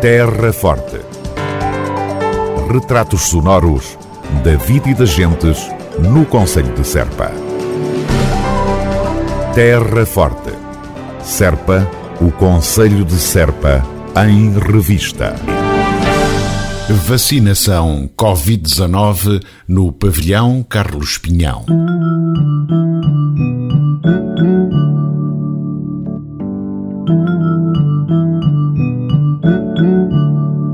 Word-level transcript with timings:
Terra 0.00 0.50
Forte. 0.50 0.98
Retratos 2.72 3.28
sonoros 3.28 3.98
da 4.42 4.56
vida 4.56 4.88
e 4.88 4.94
das 4.94 5.10
gentes 5.10 5.70
no 5.98 6.24
Conselho 6.24 6.72
de 6.74 6.86
Serpa. 6.86 7.30
Terra 9.54 10.06
Forte. 10.06 10.52
Serpa, 11.22 11.86
o 12.18 12.30
Conselho 12.30 13.04
de 13.04 13.16
Serpa, 13.16 13.86
em 14.26 14.58
revista. 14.58 15.34
Vacinação 17.06 18.08
Covid-19 18.16 19.44
no 19.68 19.92
pavilhão 19.92 20.64
Carlos 20.66 21.18
Pinhão. 21.18 21.66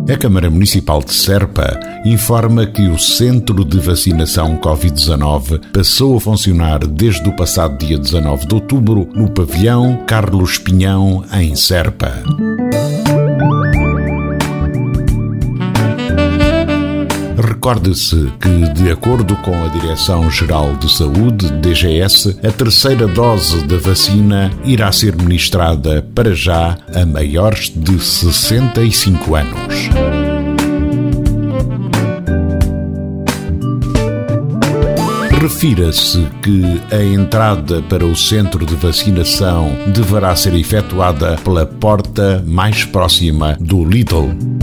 A 0.08 0.16
Câmara 0.16 0.48
Municipal 0.48 1.00
de 1.00 1.12
Serpa 1.12 1.78
informa 2.04 2.64
que 2.64 2.88
o 2.88 2.98
Centro 2.98 3.64
de 3.64 3.78
Vacinação 3.78 4.56
Covid-19 4.56 5.60
passou 5.72 6.16
a 6.16 6.20
funcionar 6.20 6.86
desde 6.86 7.28
o 7.28 7.34
passado 7.34 7.76
dia 7.76 7.98
19 7.98 8.46
de 8.46 8.54
outubro 8.54 9.08
no 9.14 9.30
pavilhão 9.30 10.04
Carlos 10.06 10.58
Pinhão, 10.58 11.24
em 11.34 11.54
Serpa. 11.54 12.22
Recorde-se 17.66 18.32
que, 18.40 18.72
de 18.74 18.92
acordo 18.92 19.34
com 19.38 19.64
a 19.64 19.66
Direção-Geral 19.66 20.76
de 20.76 20.88
Saúde, 20.88 21.50
DGS, 21.54 22.38
a 22.46 22.52
terceira 22.52 23.08
dose 23.08 23.66
da 23.66 23.76
vacina 23.76 24.52
irá 24.64 24.92
ser 24.92 25.16
ministrada 25.16 26.00
para 26.14 26.32
já 26.32 26.78
a 26.94 27.04
maiores 27.04 27.72
de 27.74 27.98
65 27.98 29.34
anos. 29.34 29.90
Refira-se 35.40 36.24
que 36.44 36.80
a 36.94 37.02
entrada 37.02 37.82
para 37.82 38.06
o 38.06 38.14
centro 38.14 38.64
de 38.64 38.76
vacinação 38.76 39.76
deverá 39.92 40.36
ser 40.36 40.54
efetuada 40.54 41.36
pela 41.42 41.66
porta 41.66 42.44
mais 42.46 42.84
próxima 42.84 43.56
do 43.58 43.84
Lidl. 43.84 44.56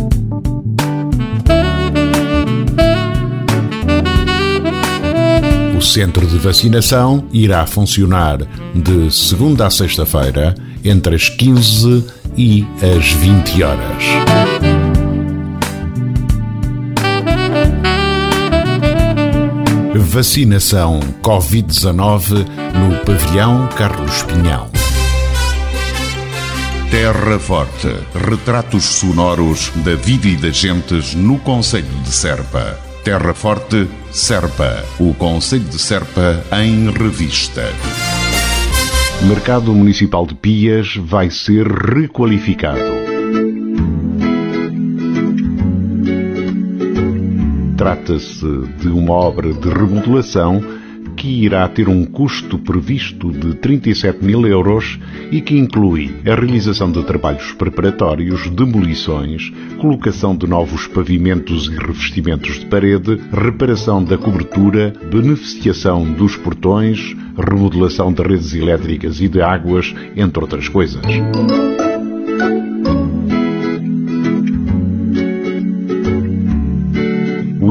Centro 5.94 6.26
de 6.26 6.40
vacinação 6.40 7.24
irá 7.32 7.68
funcionar 7.68 8.40
de 8.74 9.14
segunda 9.14 9.68
a 9.68 9.70
sexta-feira, 9.70 10.56
entre 10.84 11.16
as 11.16 11.30
15 11.30 12.04
e 12.36 12.66
as 12.82 13.12
20 13.12 13.62
horas. 13.62 14.04
Vacinação 19.96 21.00
Covid-19 21.22 22.44
no 22.74 22.98
pavilhão 23.06 23.70
Carlos 23.78 24.24
Pinhão. 24.24 24.68
Terra 26.90 27.38
Forte. 27.38 27.96
Retratos 28.28 28.84
sonoros 28.84 29.72
da 29.86 29.94
vida 29.94 30.28
e 30.28 30.38
das 30.38 30.56
gentes 30.56 31.14
no 31.14 31.38
Conselho 31.38 31.86
de 32.04 32.12
Serpa. 32.12 32.93
Terra 33.04 33.34
Forte, 33.34 33.90
Serpa. 34.12 34.82
O 34.98 35.14
Conselho 35.14 35.66
de 35.66 35.78
Serpa 35.78 36.42
em 36.54 36.90
revista. 36.90 37.64
Mercado 39.23 39.73
Municipal 39.73 40.26
de 40.26 40.34
Pias 40.36 40.96
vai 40.96 41.30
ser 41.30 41.68
requalificado. 41.68 42.80
Trata-se 47.76 48.46
de 48.80 48.88
uma 48.88 49.14
obra 49.14 49.54
de 49.54 49.68
remodelação 49.68 50.62
que 51.23 51.45
irá 51.45 51.66
ter 51.69 51.88
um 51.88 52.03
custo 52.03 52.59
previsto 52.59 53.31
de 53.31 53.53
37 53.53 54.25
mil 54.25 54.45
euros 54.45 55.00
e 55.31 55.39
que 55.39 55.57
inclui 55.57 56.13
a 56.29 56.35
realização 56.35 56.91
de 56.91 57.01
trabalhos 57.01 57.53
preparatórios, 57.53 58.50
demolições, 58.50 59.50
colocação 59.79 60.35
de 60.35 60.45
novos 60.45 60.85
pavimentos 60.85 61.67
e 61.67 61.78
revestimentos 61.78 62.59
de 62.59 62.66
parede, 62.66 63.22
reparação 63.31 64.03
da 64.03 64.17
cobertura, 64.17 64.91
beneficiação 65.09 66.03
dos 66.11 66.35
portões, 66.35 67.16
remodelação 67.38 68.11
de 68.11 68.22
redes 68.22 68.53
elétricas 68.53 69.22
e 69.22 69.29
de 69.29 69.41
águas, 69.41 69.95
entre 70.17 70.41
outras 70.41 70.67
coisas. 70.67 71.01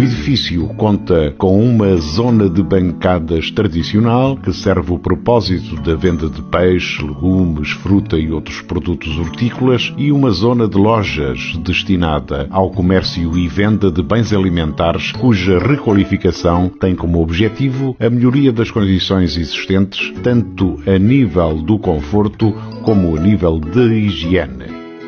O 0.03 0.05
edifício 0.05 0.67
conta 0.77 1.33
com 1.39 1.63
uma 1.65 1.95
zona 1.95 2.51
de 2.51 2.61
bancadas 2.61 3.53
tradicional 3.53 4.37
que 4.37 4.53
serve 4.53 4.93
o 4.93 4.99
propósito 4.99 5.81
da 5.81 5.95
venda 5.95 6.29
de 6.29 6.43
peixe, 6.43 7.01
legumes, 7.01 7.71
fruta 7.71 8.19
e 8.19 8.33
outros 8.33 8.61
produtos 8.63 9.17
hortícolas 9.17 9.95
e 9.97 10.11
uma 10.11 10.31
zona 10.31 10.67
de 10.67 10.77
lojas 10.77 11.57
destinada 11.59 12.49
ao 12.51 12.73
comércio 12.73 13.39
e 13.39 13.47
venda 13.47 13.93
de 13.93 14.03
bens 14.03 14.33
alimentares 14.33 15.13
cuja 15.13 15.61
requalificação 15.61 16.69
tem 16.69 16.97
como 16.97 17.23
objetivo 17.23 17.97
a 18.01 18.11
melhoria 18.11 18.51
das 18.51 18.73
condições 18.73 19.37
existentes 19.37 20.13
tanto 20.21 20.83
a 20.85 20.99
nível 20.99 21.63
do 21.63 21.79
conforto 21.79 22.51
como 22.83 23.17
a 23.17 23.21
nível 23.21 23.61
de 23.61 24.07
higiene. 24.07 24.67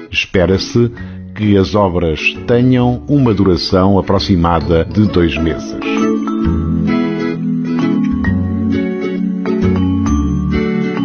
Espera-se 0.09 0.89
que 1.35 1.57
as 1.57 1.75
obras 1.75 2.21
tenham 2.47 3.03
uma 3.09 3.35
duração 3.35 3.99
aproximada 3.99 4.85
de 4.85 5.07
dois 5.09 5.37
meses. 5.37 5.75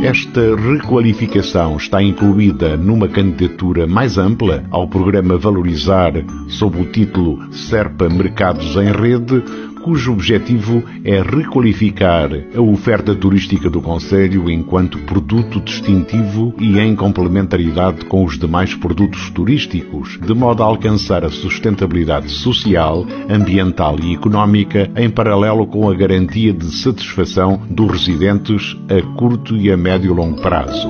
Esta 0.09 0.55
requalificação 0.55 1.77
está 1.77 2.01
incluída 2.01 2.75
numa 2.75 3.07
candidatura 3.07 3.85
mais 3.85 4.17
ampla 4.17 4.63
ao 4.71 4.87
programa 4.87 5.37
Valorizar, 5.37 6.13
sob 6.47 6.81
o 6.81 6.85
título 6.85 7.53
Serpa 7.53 8.09
Mercados 8.09 8.75
em 8.75 8.91
Rede, 8.91 9.43
cujo 9.83 10.11
objetivo 10.13 10.83
é 11.03 11.21
requalificar 11.21 12.29
a 12.55 12.61
oferta 12.61 13.15
turística 13.15 13.69
do 13.69 13.81
Conselho 13.81 14.49
enquanto 14.49 14.99
produto 14.99 15.59
distintivo 15.59 16.53
e 16.59 16.79
em 16.79 16.95
complementaridade 16.95 18.05
com 18.05 18.23
os 18.23 18.37
demais 18.37 18.75
produtos 18.75 19.29
turísticos, 19.29 20.19
de 20.19 20.33
modo 20.33 20.63
a 20.63 20.65
alcançar 20.65 21.23
a 21.23 21.29
sustentabilidade 21.29 22.29
social, 22.29 23.05
ambiental 23.29 23.97
e 24.01 24.13
económica 24.13 24.89
em 24.95 25.09
paralelo 25.09 25.65
com 25.67 25.89
a 25.89 25.93
garantia 25.93 26.53
de 26.53 26.65
satisfação 26.65 27.61
dos 27.69 27.91
residentes 27.91 28.75
a 28.89 29.01
curto 29.17 29.55
e 29.55 29.71
a 29.71 29.77
médio 29.77 30.11
e 30.11 30.15
longo 30.15 30.41
prazo. 30.41 30.89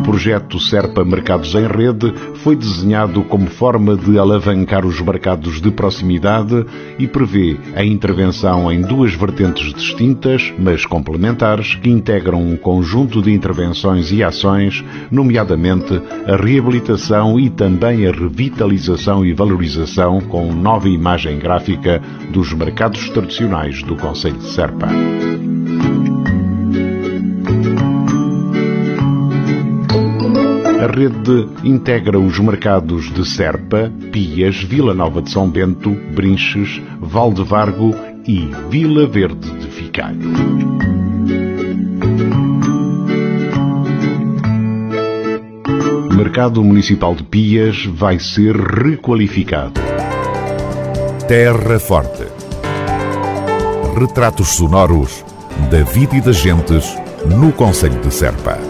O 0.00 0.02
projeto 0.02 0.58
Serpa 0.58 1.04
Mercados 1.04 1.54
em 1.54 1.66
Rede 1.66 2.14
foi 2.36 2.56
desenhado 2.56 3.22
como 3.22 3.50
forma 3.50 3.94
de 3.94 4.18
alavancar 4.18 4.86
os 4.86 4.98
mercados 4.98 5.60
de 5.60 5.70
proximidade 5.70 6.64
e 6.98 7.06
prevê 7.06 7.58
a 7.76 7.84
intervenção 7.84 8.72
em 8.72 8.80
duas 8.80 9.12
vertentes 9.12 9.74
distintas, 9.74 10.54
mas 10.58 10.86
complementares, 10.86 11.74
que 11.74 11.90
integram 11.90 12.40
um 12.40 12.56
conjunto 12.56 13.20
de 13.20 13.30
intervenções 13.30 14.10
e 14.10 14.24
ações, 14.24 14.82
nomeadamente 15.10 16.00
a 16.26 16.34
reabilitação 16.34 17.38
e 17.38 17.50
também 17.50 18.06
a 18.06 18.10
revitalização 18.10 19.24
e 19.24 19.34
valorização 19.34 20.18
com 20.22 20.50
nova 20.50 20.88
imagem 20.88 21.38
gráfica 21.38 22.00
dos 22.30 22.54
mercados 22.54 23.10
tradicionais 23.10 23.82
do 23.82 23.94
Conselho 23.96 24.38
de 24.38 24.46
Serpa. 24.46 24.88
Rede 30.90 31.48
integra 31.64 32.18
os 32.18 32.38
mercados 32.38 33.12
de 33.12 33.24
Serpa, 33.28 33.90
Pias, 34.12 34.62
Vila 34.62 34.92
Nova 34.94 35.22
de 35.22 35.30
São 35.30 35.48
Bento, 35.48 35.90
Brinches, 36.14 36.80
Valdevargo 37.00 37.94
e 38.26 38.50
Vila 38.68 39.06
Verde 39.06 39.50
de 39.58 39.66
Ficalho. 39.66 40.30
Mercado 46.14 46.62
Municipal 46.62 47.14
de 47.14 47.24
Pias 47.24 47.86
vai 47.86 48.18
ser 48.18 48.54
requalificado. 48.56 49.80
Terra 51.26 51.78
Forte. 51.78 52.26
Retratos 53.98 54.48
sonoros 54.48 55.24
da 55.70 55.82
vida 55.82 56.16
e 56.16 56.20
das 56.20 56.36
gentes 56.36 56.94
no 57.26 57.52
Conselho 57.52 58.00
de 58.00 58.12
Serpa. 58.12 58.69